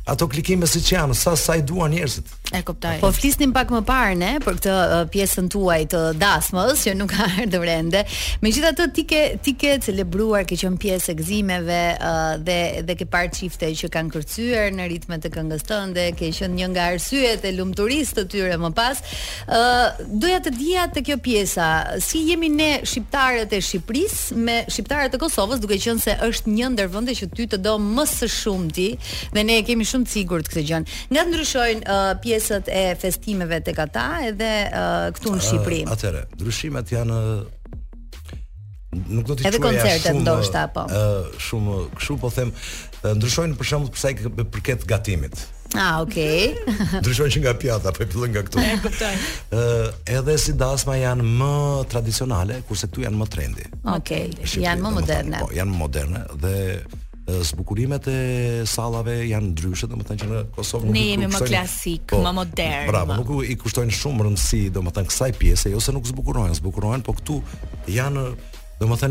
[0.08, 2.28] ato klikime si që janë, sa sa i duan njerëzit.
[2.56, 2.94] E kuptoj.
[3.02, 7.10] Po flisnim pak më parë ne për këtë uh, pjesën tuaj të dasmës që nuk
[7.12, 8.02] ka ardhur ende.
[8.44, 13.32] Megjithatë ti ke ti ke celebruar ke qenë pjesë gëzimeve uh, dhe dhe ke parë
[13.36, 17.52] çifte që kanë kërcyer në ritme të këngës tënde, ke qenë një nga arsyet e
[17.58, 19.04] lumturisë të tyre më pas.
[19.48, 21.68] ë uh, doja të dija të kjo pjesa,
[22.04, 26.68] si jemi ne shqiptarët e Shqipërisë me shqiptarët e Kosovës, duke qenë se është një
[26.74, 28.88] ndër vende që ty të do më së shumti
[29.34, 30.80] dhe ne e kemi shumë të sigurt këtë gjë.
[31.12, 35.80] Nga ndryshojnë uh, pjesët e festimeve tek ata edhe uh, këtu në uh, Shqipëri.
[35.88, 37.20] Uh, Atëre, ndryshimet janë
[39.12, 40.86] nuk do të Edhe koncertet ndoshta po.
[40.88, 45.46] Ë uh, shumë kështu po them, uh, ndryshojnë për shembull sa i përket gatimit.
[45.76, 46.54] Ah, okay.
[47.04, 48.60] Dëshoj që nga pjata po e nga këtu.
[48.62, 49.10] E kuptoj.
[49.56, 49.64] Ë,
[50.16, 51.50] edhe si dasma janë më
[51.92, 53.66] tradicionale, kurse këtu janë më trendy.
[53.98, 55.42] Okay, Shqipri, janë më moderne.
[55.42, 56.54] Po, janë më moderne dhe
[57.44, 58.14] zbukurimet e
[58.64, 62.86] sallave janë ndryshe, domethënë që në Kosovë nuk jemi më klasik, po, më modern.
[62.88, 63.18] Bravo, po.
[63.42, 67.42] nuk i kushtojnë shumë rëndësi domethënë kësaj pjese, ose jo nuk zbukurohen, zbukurohen, po këtu
[67.92, 68.24] janë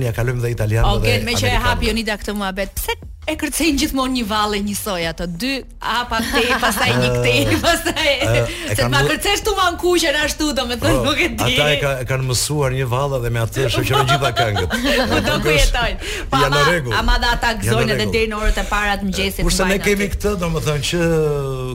[0.08, 2.74] ja kalojmë dhe italianë dhe Okej, më që e hapi Unida këtë muhabet.
[2.80, 7.32] Pse E kërcen gjithmonë një vallë njësoj ato dy, a pa te, pastaj një kthe,
[7.42, 8.12] eh, pastaj.
[8.24, 11.58] Eh, Se ma kërcesh tu van kuqen ashtu, domethënë nuk e di.
[11.58, 14.76] Ata e kanë kanë mësuar një vallë dhe me atë shoqëron gjitha këngët.
[14.78, 16.12] Po do ku jetojnë.
[16.32, 16.62] Po ama
[17.02, 19.42] ama da ata gzojnë edhe deri në orët e para të mëngjesit.
[19.44, 21.08] Kurse ne kemi këtë, domethënë që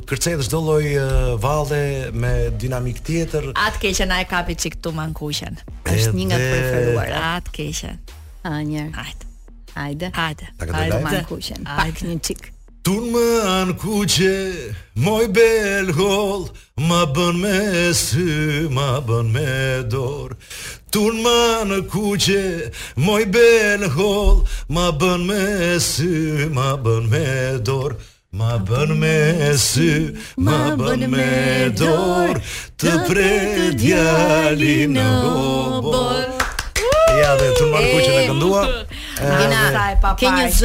[0.08, 0.88] kërcej çdo lloj
[1.44, 1.82] vallë
[2.16, 2.30] me
[2.64, 3.50] dinamik tjetër.
[3.66, 5.60] Atë keqë na e kapi çik tu man kuqen.
[5.84, 7.94] Është një nga të preferuara atë keqë.
[8.52, 8.88] Anjer.
[8.96, 9.31] Hajde.
[9.76, 10.10] Ajde.
[10.16, 10.46] Ajde.
[10.58, 10.98] Ta këtë lajtë.
[11.00, 11.64] Ajde, kuqen.
[11.64, 12.50] Pak një qik.
[12.82, 14.36] Tun më anë kuqe,
[14.98, 16.48] moj bel hol,
[16.82, 19.52] ma bën me sy, ma bën me
[19.86, 20.34] dorë
[20.90, 22.42] Tun më anë kuqe,
[23.06, 26.10] moj bel hol, ma bën me sy,
[26.50, 27.22] ma bën me
[27.62, 27.94] dorë
[28.34, 29.14] Ma bën me
[29.62, 29.92] sy,
[30.36, 31.30] ma bën me
[31.78, 32.40] dorë
[32.80, 36.22] të prej djali në bobor.
[37.20, 38.64] Ja dhe të mërë kuqe në këndua
[40.18, 40.62] ke një z,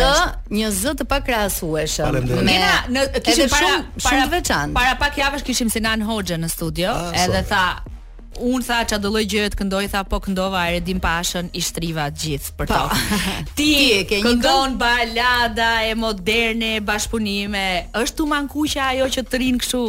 [0.59, 2.17] një z të pakrahasueshëm.
[2.29, 4.75] Kena në kishim para shumë, shumë të veçantë.
[4.77, 7.47] Para pak javësh kishim Sinan Hoxha në studio, A, ah, edhe sorry.
[7.51, 7.95] tha
[8.37, 12.03] Unë tha që do lojgjëve të këndoj, tha po këndova e redim pashën, i shtriva
[12.13, 12.81] gjithë për to.
[12.91, 12.99] Po.
[13.57, 13.73] Ti,
[14.05, 17.63] ke një këndon balada e moderne, Bashpunime
[17.97, 19.81] është u mankuqa ajo që të rinë këshu?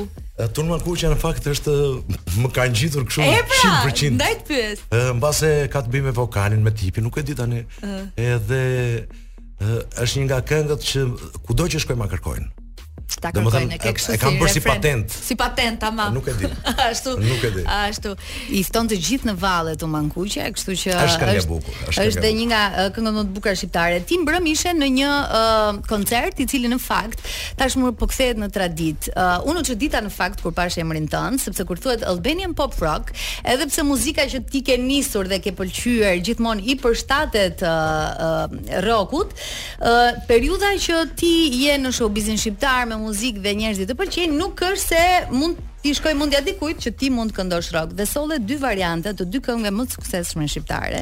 [0.54, 1.72] Turma Kuqja në fakt është
[2.44, 3.24] më kanë ngjitur kështu 100%.
[3.26, 4.84] E pra, ndaj të pyet.
[5.18, 7.64] Mbase ka të bëjë me vokalin, me tipin, nuk e di tani.
[8.16, 8.62] Edhe
[9.58, 11.04] është një nga këngët që
[11.48, 12.57] kudo që shkojmë ma kërkojnë
[13.18, 13.58] të ta kërkojnë.
[13.58, 15.16] Domethënë, e, kam kanë bërë si patent.
[15.30, 16.14] Si patent, tamam.
[16.14, 16.48] Nuk e di.
[16.88, 17.14] Ashtu.
[17.20, 17.64] Nuk e di.
[17.68, 18.12] Ashtu.
[18.58, 21.80] I fton të gjithë në valle të mankuqe, kështu që është kënga e bukur.
[21.90, 24.00] Është është një nga uh, këngët më të bukura shqiptare.
[24.08, 27.24] Ti mbrëm ishe në një uh, koncert i cili në fakt
[27.60, 29.14] tashmë po kthehet në traditë.
[29.14, 33.10] Uh, Unë çuditë në fakt kur pash emrin tën, sepse kur thuhet Albanian Pop Rock,
[33.42, 38.84] edhe pse muzika që ti ke nisur dhe ke pëlqyer gjithmonë i përshtatet uh, uh,
[38.86, 39.32] rockut,
[39.80, 41.32] uh, periudha që ti
[41.64, 45.94] je në showbizin shqiptar me muzikë dhe njerëzit të pëlqejnë, nuk është se mund ti
[45.96, 49.38] shkoj mundja dikujt që ti mund të këndosh rock dhe solle dy variante të dy
[49.46, 50.98] këngëve më të suksesshme shqiptare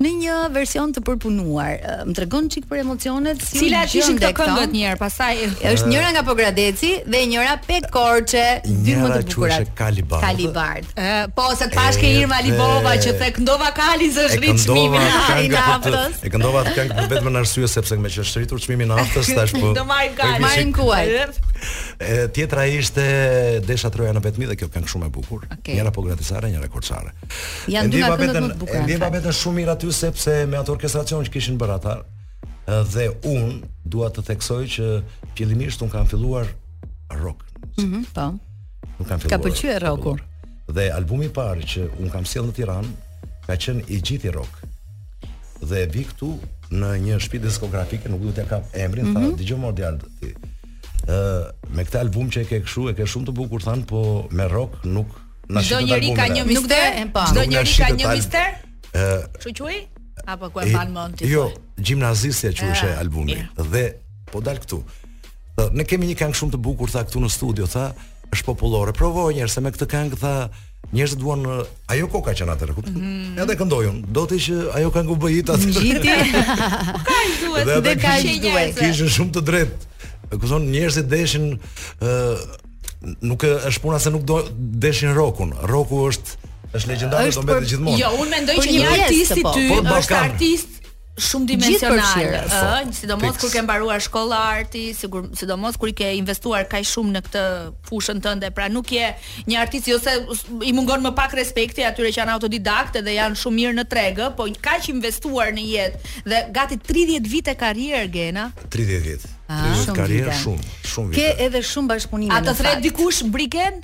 [0.00, 1.74] në një version të përpunuar.
[2.08, 5.34] Më tregon çik për emocionet, si cila ishin këto këngët një herë, pastaj
[5.74, 8.46] është njëra nga Pogradeci dhe njëra Pekorçe,
[8.86, 9.60] dy më të bukura.
[9.82, 10.24] Kalibard.
[10.24, 10.96] Kalibard.
[10.96, 15.12] Ë, po se të pashkë Irma Libova që thek ndova Kali zë zhrit çmimin e
[15.12, 16.20] po naftës.
[16.24, 19.74] E këndova këngë vetëm në arsye sepse më qesh çmimin e naftës, tash po.
[19.76, 20.46] Do marrim po Kali.
[20.46, 21.51] Marrim kuaj.
[21.98, 23.04] E tjetra ishte
[23.66, 25.44] Desha Troja në vetmi dhe kjo kanë shumë e bukur.
[25.58, 25.76] Okay.
[25.76, 27.12] Njëra po gratisare, njëra korçare.
[27.70, 28.82] Janë dy nga këngët më të bukura.
[28.86, 32.00] Ndjeva vetëm shumë mirë aty sepse me atë orkestracion që kishin bërë ata
[32.94, 34.88] dhe un dua të theksoj që
[35.36, 36.50] fillimisht un kam filluar
[37.22, 37.46] rock.
[37.76, 38.26] Mhm, mm po.
[38.98, 39.38] Un kam filluar.
[39.38, 40.16] Ka pëlqyer rocku.
[40.74, 42.94] Dhe albumi i parë që un kam sjell në Tiranë
[43.46, 44.62] ka qenë i gjithë i rock.
[45.62, 46.32] Dhe vi këtu
[46.72, 49.12] në një shtëpi diskografike, nuk duhet të kap emrin, mm -hmm.
[49.12, 49.76] thaa mhm.
[49.78, 50.50] dëgjoj ti
[51.02, 54.02] ë me këtë album që e ke kshu e ke shumë të bukur thën po
[54.36, 55.10] me rock nuk
[55.50, 56.14] na shitë albumi.
[56.14, 57.24] Çdo njeri ka një mister, po.
[57.30, 58.48] Çdo njeri ka një mister?
[58.94, 59.80] ë Çu quhej?
[60.28, 61.30] Apo ku e kanë mend ti?
[61.32, 63.38] Jo, gjimnazistja quheshë ah, albumi
[63.72, 63.84] dhe
[64.32, 64.82] po dal këtu.
[65.72, 67.92] ne kemi një këngë shumë të bukur tha këtu në studio tha,
[68.32, 68.92] është popullore.
[68.92, 70.34] Provoj njëherë se me këtë këngë tha
[70.92, 71.44] Njerëzit duan
[71.88, 73.38] ajo koka që na tërë Mm.
[73.38, 74.02] Edhe këndojun.
[74.12, 75.68] Do të që ajo këngë u bëhet atë.
[77.08, 78.74] Ka duhet, dhe ka duhet.
[78.76, 79.91] Kishë shumë të drejtë
[80.38, 82.44] ku thon njerëzit deshin ë uh,
[83.26, 85.52] nuk është puna se nuk do deshin rokun.
[85.68, 88.00] Roku është është legjendar do mbetet gjithmonë.
[88.00, 89.52] Jo, unë mendoj që një artist i po.
[89.56, 90.78] ty po, është artist
[91.22, 96.64] shumë dimensional, ëh, sidomos kur ke mbaruar shkolla arti, sigur, sidomos kur i ke investuar
[96.72, 97.42] kaq shumë në këtë
[97.90, 99.10] fushën tënde, pra nuk je
[99.50, 103.36] një artist ose jo i mungon më pak respekti atyre që janë autodidakte dhe janë
[103.42, 108.48] shumë mirë në treg, po kaq investuar në jetë dhe gati 30 vite karrierë Gena.
[108.72, 109.36] 30 vite.
[109.52, 111.20] Ah, karriera shumë, shumë vite.
[111.20, 112.34] Ke edhe shumë bashkëpunime.
[112.36, 113.80] A të thret dikush Briken?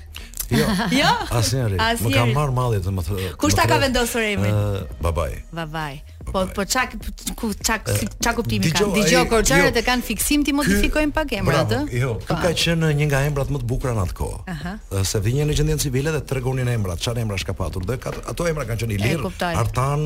[0.49, 0.65] Jo.
[1.01, 1.09] jo?
[1.37, 1.77] Asnjëri.
[2.01, 3.05] Më ka marr malli të më
[3.43, 4.55] Kush ta ka vendosur emrin?
[4.55, 5.33] Ë, eh, babai.
[5.57, 5.91] Babai.
[6.29, 6.93] Po po çak
[7.41, 8.85] ku çak eh, çak kuptimi ka.
[8.93, 9.81] Dëgjoj korçarët jo.
[9.81, 11.87] e kanë fiksim ti modifikojnë pak emrat, ë?
[12.03, 14.41] Jo, kë ka qenë një nga emrat më të bukur në atë kohë.
[14.55, 14.75] Aha.
[14.93, 18.49] Eh, se vinin në gjendjen civile dhe tregonin emrat, çfarë emrash ka patur dhe ato
[18.51, 20.05] emra kanë qenë Ilir, Artan.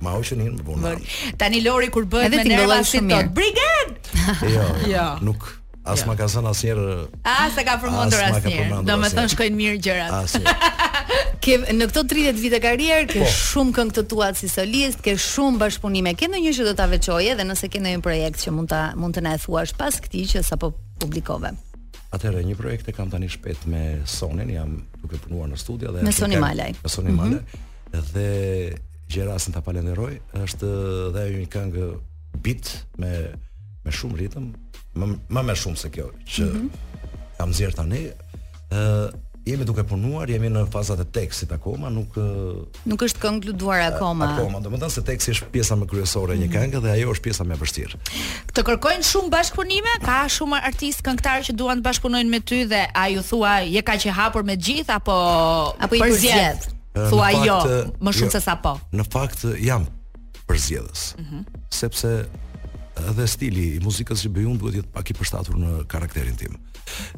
[0.00, 3.90] Ma u shënin më bunë Tani Lori kur bëhet me nërva si të brigad
[4.46, 4.62] Jo,
[4.94, 5.48] jo, nuk
[5.84, 6.10] As ja.
[6.10, 6.16] Jo.
[6.18, 6.86] ka thënë asnjëherë.
[7.24, 8.80] Ah, s'e ka përmendur asnjëherë.
[8.88, 10.60] Domethën shkojnë mirë gjërat.
[11.42, 13.28] Ke në këto 30 vite karrierë ke po.
[13.32, 16.12] shumë këngë të tua si solist, ke shumë bashkëpunime.
[16.20, 19.16] Ke ndonjë që do ta veçoje dhe nëse ke ndonjë projekt që mund ta mund
[19.16, 21.54] të na e thuash pas këtij që sapo publikove.
[22.12, 26.04] Atëherë një projekt e kam tani shpejt me Sonin, jam duke punuar në studio dhe
[26.04, 26.76] me Sonin Malaj.
[26.84, 27.40] Me Sonin Malaj.
[27.40, 28.12] Mm -hmm.
[28.12, 28.30] Dhe
[29.10, 30.70] Gjerasin ta falenderoj, është
[31.16, 31.84] dhe një këngë
[32.44, 33.12] beat me
[33.84, 34.52] me shumë ritëm,
[35.00, 37.18] më, më më shumë se kjo që mm -hmm.
[37.38, 38.02] kam zier tani
[38.70, 39.10] ë
[39.50, 42.12] jemi duke punuar, jemi në fazat e tekstit akoma, nuk
[42.90, 44.26] nuk është këngë luduar akoma.
[44.38, 46.42] Do më domethënë se teksti është pjesa më kryesore e mm -hmm.
[46.42, 46.56] një mhm.
[46.56, 47.94] këngë dhe ajo është pjesa më e vështirë.
[48.54, 52.82] Të kërkojnë shumë bashkëpunime, ka shumë artistë këngëtarë që duan të bashkëpunojnë me ty dhe
[53.02, 55.16] a ju thua je kaq i hapur me gjithë apo
[55.84, 56.60] apo i përzihet?
[57.10, 57.58] Thua jo,
[58.04, 58.72] më shumë jo, se sa po.
[58.96, 59.82] Në fakt jam
[60.48, 61.00] përzihës.
[61.16, 61.42] Mm -hmm.
[61.80, 62.10] Sepse
[63.10, 66.58] edhe stili i muzikës që bëjun duhet jetë pak i përshtatur në karakterin tim.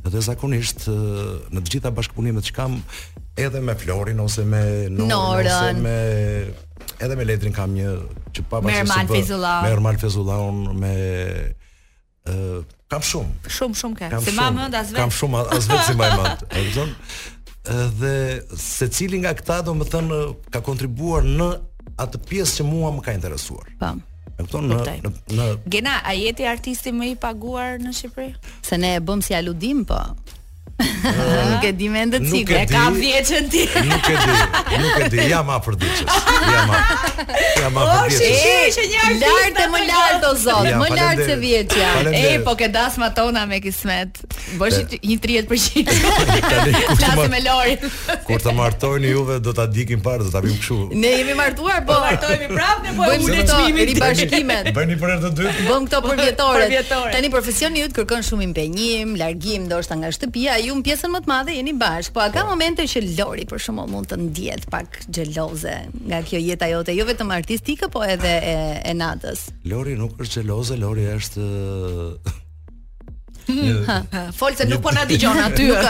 [0.04, 2.78] dhe zakonisht në të gjitha bashkëpunimet që kam
[3.40, 4.60] edhe me Florin ose me
[4.92, 5.96] Norën, ose me
[7.02, 7.92] edhe me Ledrin kam një
[8.36, 9.54] që pa pasur me Ermal Fezulla.
[9.64, 10.38] Me Ermal Fezulla
[10.84, 10.92] me
[12.28, 13.48] ë kam shumë.
[13.56, 14.08] Shumë shumë ke.
[14.12, 15.00] Kam se shumë, mend as vetë.
[15.00, 16.48] Kam shumë as vetë si më mend.
[17.62, 18.56] E kupton?
[18.58, 20.08] secili nga këta domethën
[20.50, 21.46] ka kontribuar në
[22.04, 23.68] atë pjesë që mua më ka interesuar.
[23.78, 24.00] Pam.
[24.02, 24.11] Po.
[24.30, 24.76] E kupton në
[25.38, 28.30] në Gena, a jeti artisti më i paguar në Shqipëri?
[28.68, 30.00] Se ne e bëm si aludim, po.
[31.52, 35.08] nuk e di mendë të cikë, e ka vjeqën ti Nuk e di, nuk e
[35.12, 40.72] di, jam ma për Jam a për diqës E, lartë e më lartë o zonë
[40.80, 44.18] Më lartë se vjeqëja E, po ke dasë ma tona me kismet
[44.58, 45.18] Bësh një
[45.50, 45.92] 30%
[47.02, 47.86] Klasë me lorit
[48.30, 51.84] Kur të martojnë juve, do të dikim parë Do të abim këshu Ne jemi martuar,
[51.86, 56.24] po, po ne po ribashkimet Bëjmë për të dytë Bëjmë këto për
[56.74, 56.82] vjetore
[57.14, 61.08] Tani profesion një të kërkon shumë impenjim Largim, do nga shtëpia Lira, ju në pjesën
[61.12, 62.50] më të madhe jeni bashkë, po a ka po.
[62.52, 65.76] momente që Lori për shumë mund të ndjetë pak gjeloze
[66.10, 69.46] nga kjo jeta jote, jo vetëm artistike, po edhe e, e natës?
[69.72, 72.38] Lori nuk është gjeloze, Lori është...
[73.48, 74.30] Mhm.
[74.36, 75.66] Fol se nuk po na dëgjon aty.
[75.72, 75.82] Nuk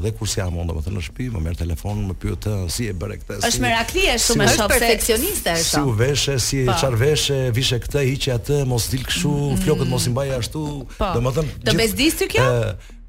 [0.03, 2.87] dhe kur si jam unë domethënë në shtëpi, më merr telefon, më pyet të si
[2.91, 3.39] e bëre këtë.
[3.49, 5.69] Është është shumë është perfeksioniste është.
[5.69, 6.77] Si u veshë, si po.
[6.81, 9.61] çfarë veshë, vishe këtë, hiqi atë, mos dil kështu, mm.
[9.65, 10.65] flokët mos i mbaj ashtu,
[10.99, 11.11] po.
[11.19, 11.57] domethënë.
[11.67, 12.47] Të bezdis ti kjo?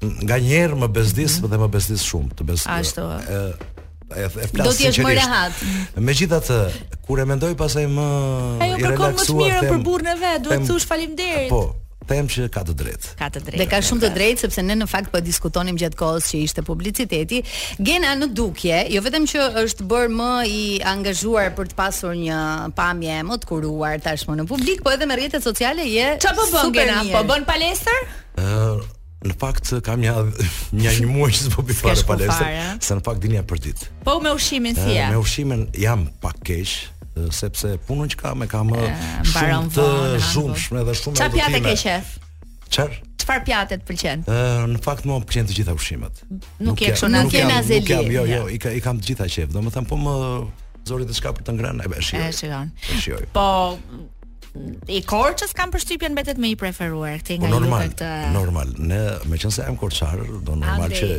[0.05, 1.49] Nga njerë më bezdis mhm.
[1.53, 2.69] dhe më bezdis shumë të bezdis.
[2.81, 3.07] Ashtu
[4.09, 4.65] e, sinqerisht.
[4.65, 5.63] Do të jesh më rehat.
[6.05, 6.59] Megjithatë,
[7.07, 8.69] kur e mendoj pasaj më i relaksuar them.
[8.69, 11.51] Ai kërkon më shumë për burrën e vet, duhet të thosh faleminderit.
[11.55, 11.63] Po.
[12.05, 13.11] Them që ka të drejtë.
[13.17, 13.59] Ka të drejtë.
[13.63, 16.61] Dhe ka shumë të drejtë sepse ne në fakt po diskutonim gjatë kohës që ishte
[16.67, 17.39] publiciteti.
[17.81, 20.61] Gena në dukje, jo vetëm që është bërë më i
[20.93, 22.37] angazhuar për të pasur një
[22.77, 26.11] pamje më të kuruar tashmë në publik, po edhe me rrjetet sociale je.
[26.27, 27.01] Çfarë po bën Gena?
[27.15, 28.05] Po bën palestër?
[28.37, 28.85] Ëh,
[29.29, 30.15] në fakt kam ja
[30.75, 32.51] një një muaj që s'po bëj fare palestër,
[32.85, 33.89] se në fakt dinja për ditë.
[34.05, 35.07] Po me ushimin si e?
[35.11, 36.73] Me ushimin jam pak keq,
[37.33, 38.93] sepse punën që kam e kam e,
[39.31, 39.89] shumë të
[40.33, 40.85] zhumshme.
[40.89, 42.15] dhe shumë Qa Çfarë pjatë ke shef?
[42.69, 43.01] Çfarë?
[43.25, 44.25] Çfarë pjatë të pëlqen?
[44.29, 46.23] Ë në fakt më pëlqen të gjitha ushqimet.
[46.29, 47.13] Nuk, nuk je kështu,
[47.45, 47.81] azeli.
[47.81, 50.15] Nuk jam, jo, jo, i, i kam të gjitha më Domethën po më
[50.85, 53.25] zori shka për të ngrënë, e bëj E shijon.
[53.33, 53.45] Po
[54.89, 57.65] i Korçës kam përshtypjen mbetet më i preferuar këtë nga po, këtë.
[57.65, 57.85] Normal.
[57.91, 58.09] Këta...
[58.33, 58.71] Normal.
[58.89, 58.99] Ne
[59.31, 61.09] meqense jam korçar, do normal që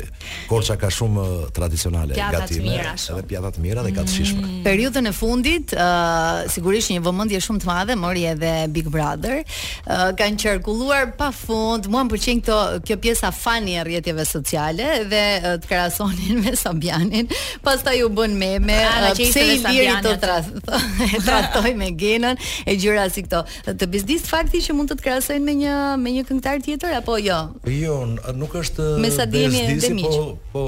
[0.49, 1.25] Korça ka shumë
[1.57, 3.97] tradicionale pjata gatime, edhe pjata të mira dhe mm.
[3.99, 4.51] gatshishme.
[4.65, 9.43] Periudhën e fundit, uh, sigurisht një vëmendje shumë të madhe mori edhe Big Brother.
[9.83, 15.25] Uh, kan qarkulluar pafund, mua më pëlqen këto kjo pjesa fani e rrjeteve sociale dhe
[15.43, 17.29] uh, të krahasonin me Sabianin.
[17.67, 21.21] Pastaj u bën meme, ah, pse i lirit të trashë.
[21.27, 22.37] Tratoj me Genën,
[22.69, 23.43] e gjëra si këto.
[23.77, 27.19] Të bizdis fakti që mund të të krahasojnë me një me një këngëtar tjetër apo
[27.23, 27.39] jo?
[27.71, 27.99] Jo,
[28.39, 30.19] nuk është me sa dini miq.
[30.53, 30.65] Po, po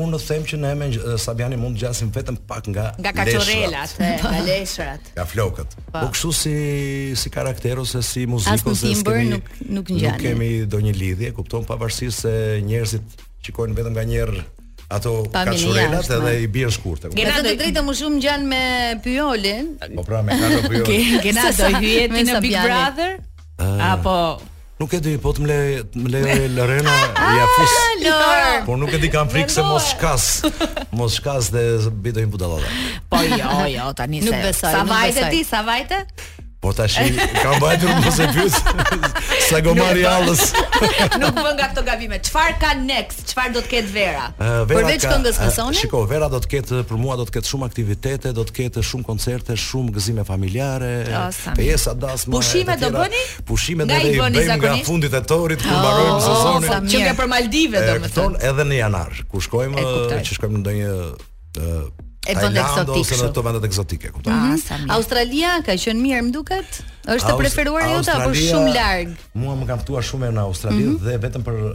[0.00, 0.88] unë them që ne me
[1.18, 5.10] Sabiani mund të gjasim vetëm pak nga nga kaçorelat, nga leshrat.
[5.16, 5.74] Nga flokët.
[5.88, 5.98] Po.
[6.00, 6.54] po kështu si
[7.20, 10.14] si karakter ose si muzikë ose si kemi nuk nuk ngjan.
[10.16, 12.32] Nuk kemi donjë lidhje, kupton pavarësisht se
[12.70, 14.46] njerëzit shikojnë vetëm nga njerë
[14.90, 17.12] ato kaçurelat edhe i bie shkurtë.
[17.14, 18.62] Genato të drejtë më shumë ngjan me
[19.04, 19.72] Pyolin.
[19.96, 20.94] Po pra me Kato Pyol.
[21.26, 23.16] Gjenado hyje ti në Big Brother?
[23.64, 23.92] Ah.
[23.94, 24.16] Apo
[24.80, 25.64] Nuk e di, po të më lej,
[26.00, 27.72] më lejoj Lorena ah, i afus.
[28.64, 30.28] Po nuk e di kam frikë se mos shkas.
[30.96, 32.70] Mos shkas dhe bidoj në budallata.
[33.12, 34.40] Po jo, jo, tani se.
[34.56, 36.00] Sa vajte ti, sa vajte?
[36.60, 37.02] Po ta shi,
[37.42, 38.56] kam bëjtër më se pjus
[39.48, 40.42] Sa go marri allës
[41.16, 44.26] Nuk vën nga këto gabime Qfar ka next, qfar do të ketë vera?
[44.36, 45.72] Uh, vera Përveç këndës eh, kësoni?
[45.72, 48.56] Uh, shiko, vera do të ketë, për mua do të ketë shumë aktivitete Do të
[48.58, 50.92] ketë shumë koncerte, shumë gëzime familjare
[51.56, 53.22] Pjesa das Pushime do bëni?
[53.52, 57.16] Pushime do bëni Nga i bëni Nga fundit e torit Kërë barojmë sezonin Që nga
[57.24, 59.88] për Maldive do më thënë Edhe në janar Ku shkojmë
[60.28, 60.78] Që shkojmë në
[61.56, 61.72] do
[62.26, 62.94] e bën eksotik.
[63.00, 64.32] Ose në ato vendet eksotike, kupton?
[64.34, 64.90] Mm -hmm.
[64.90, 66.82] Ah, Australia ka qenë mirë, më duket.
[67.08, 69.08] Është e preferuar jota apo shumë larg?
[69.34, 71.02] Mua më kanë ftuar shumë në Australi mm -hmm.
[71.06, 71.72] dhe vetëm për uh,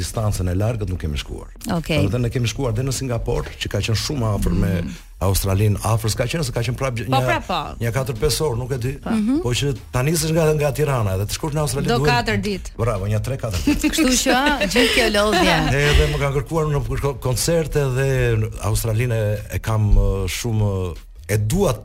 [0.00, 1.48] distancën e largët nuk kemi shkuar.
[1.78, 2.06] Okej.
[2.06, 2.18] Okay.
[2.20, 4.74] ne kemi shkuar deri në Singapur, që ka qenë shumë afër mm -hmm.
[4.74, 4.92] me mhm.
[5.16, 7.58] Australin afër s'ka qenë se ka qenë prapë po, një po.
[7.80, 8.90] një katër pesë orë, nuk e di.
[9.00, 9.38] Po, mhm.
[9.46, 12.74] po që tani s'është nga nga Tirana edhe të shkosh në Australi Do katër ditë.
[12.76, 13.90] Bravo, një 3-4 ditë.
[13.96, 14.36] Kështu që
[14.66, 15.56] gjithë kjo lodhje.
[15.80, 18.08] Edhe më kanë kërkuar në koncerte dhe
[18.68, 19.22] Australinë
[19.56, 19.88] e kam
[20.36, 20.72] shumë
[21.32, 21.78] e dua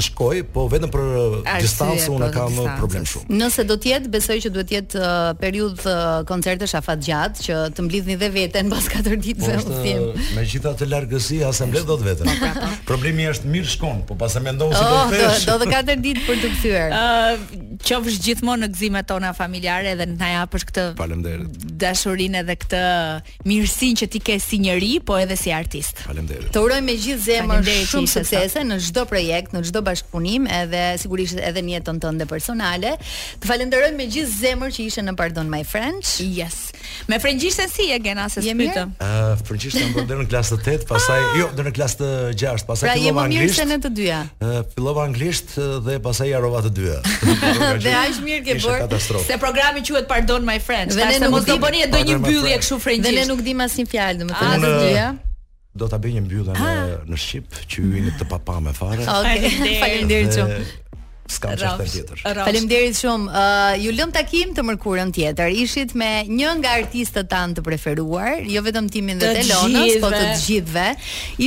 [0.00, 2.76] të shkoj, po vetëm për uh, distancë po, unë kam uh, distance.
[2.80, 3.38] problem shumë.
[3.42, 7.46] Nëse do të jetë, besoj që duhet të jetë uh, periudhë uh, koncertesh afat gjatë
[7.46, 10.06] që të mblidhni dhe veten pas katër ditëve po udhim.
[10.36, 12.30] Me gjitha të largësi asamble do të veten.
[12.30, 12.72] Po, pra, po.
[12.94, 15.42] Problemi është mirë shkon, po pas e mendon si do të thësh.
[15.42, 20.06] Oh, do të katër ditë për të kthyer qofsh gjithmonë në gëzimet tona familjare dhe
[20.10, 22.80] na japësh këtë faleminderit dashurinë edhe këtë
[23.46, 26.02] mirësinë që ti ke si njerëj po edhe si artist.
[26.06, 26.50] Faleminderit.
[26.54, 31.38] Të uroj me gjithë zemër shumë suksese në çdo projekt, në çdo bashkëpunim edhe sigurisht
[31.40, 32.94] edhe në jetën tënde personale.
[33.42, 36.18] Të falenderoj me gjithë zemër që ishe në Pardon My Friends.
[36.24, 36.60] Yes.
[37.08, 38.94] Me frëngjishtën si e gena se s'pytëm?
[38.98, 41.34] Uh, ah, frëngjishtën më po dërë në klasë të 8, pastaj ah.
[41.38, 42.10] jo, dërë në klasë të
[42.42, 43.32] 6, pasaj të pra, fillova anglisht.
[43.32, 44.20] Pra, jemi mirë se në të dyja.
[44.42, 45.54] Uh, fillova anglisht
[45.86, 46.98] dhe pastaj jarova të dyja.
[47.78, 48.98] dhe aq mirë ke bër.
[49.28, 50.90] Se programi quhet Pardon My Friend.
[50.92, 53.12] Dhe ne nuk, do bëni do një mbyllje kështu frengjisht.
[53.12, 54.66] Dhe ne nuk dim asnjë fjalë, domethënë.
[54.66, 55.10] Ah, dhe
[55.80, 56.88] do ta bëj një mbyllje në ah.
[57.08, 59.06] në shqip që hyjnë të papamë fare.
[59.06, 60.64] Faleminderit shumë
[61.34, 62.22] s'kam çfarë tjetër.
[62.46, 63.26] Faleminderit shumë.
[63.30, 65.52] uh, ju lëm takim të mërkurën tjetër.
[65.64, 70.22] Ishit me një nga artistët tanë të preferuar, jo vetëm Timin dhe Telonës, po të
[70.44, 70.88] gjithëve.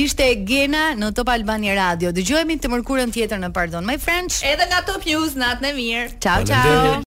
[0.04, 2.12] Ishte Gena në Top Albani Radio.
[2.16, 4.40] Dëgjohemi të mërkurën tjetër në Pardon My French.
[4.46, 6.08] Edhe nga Top News natën e mirë.
[6.24, 7.02] Ciao ciao.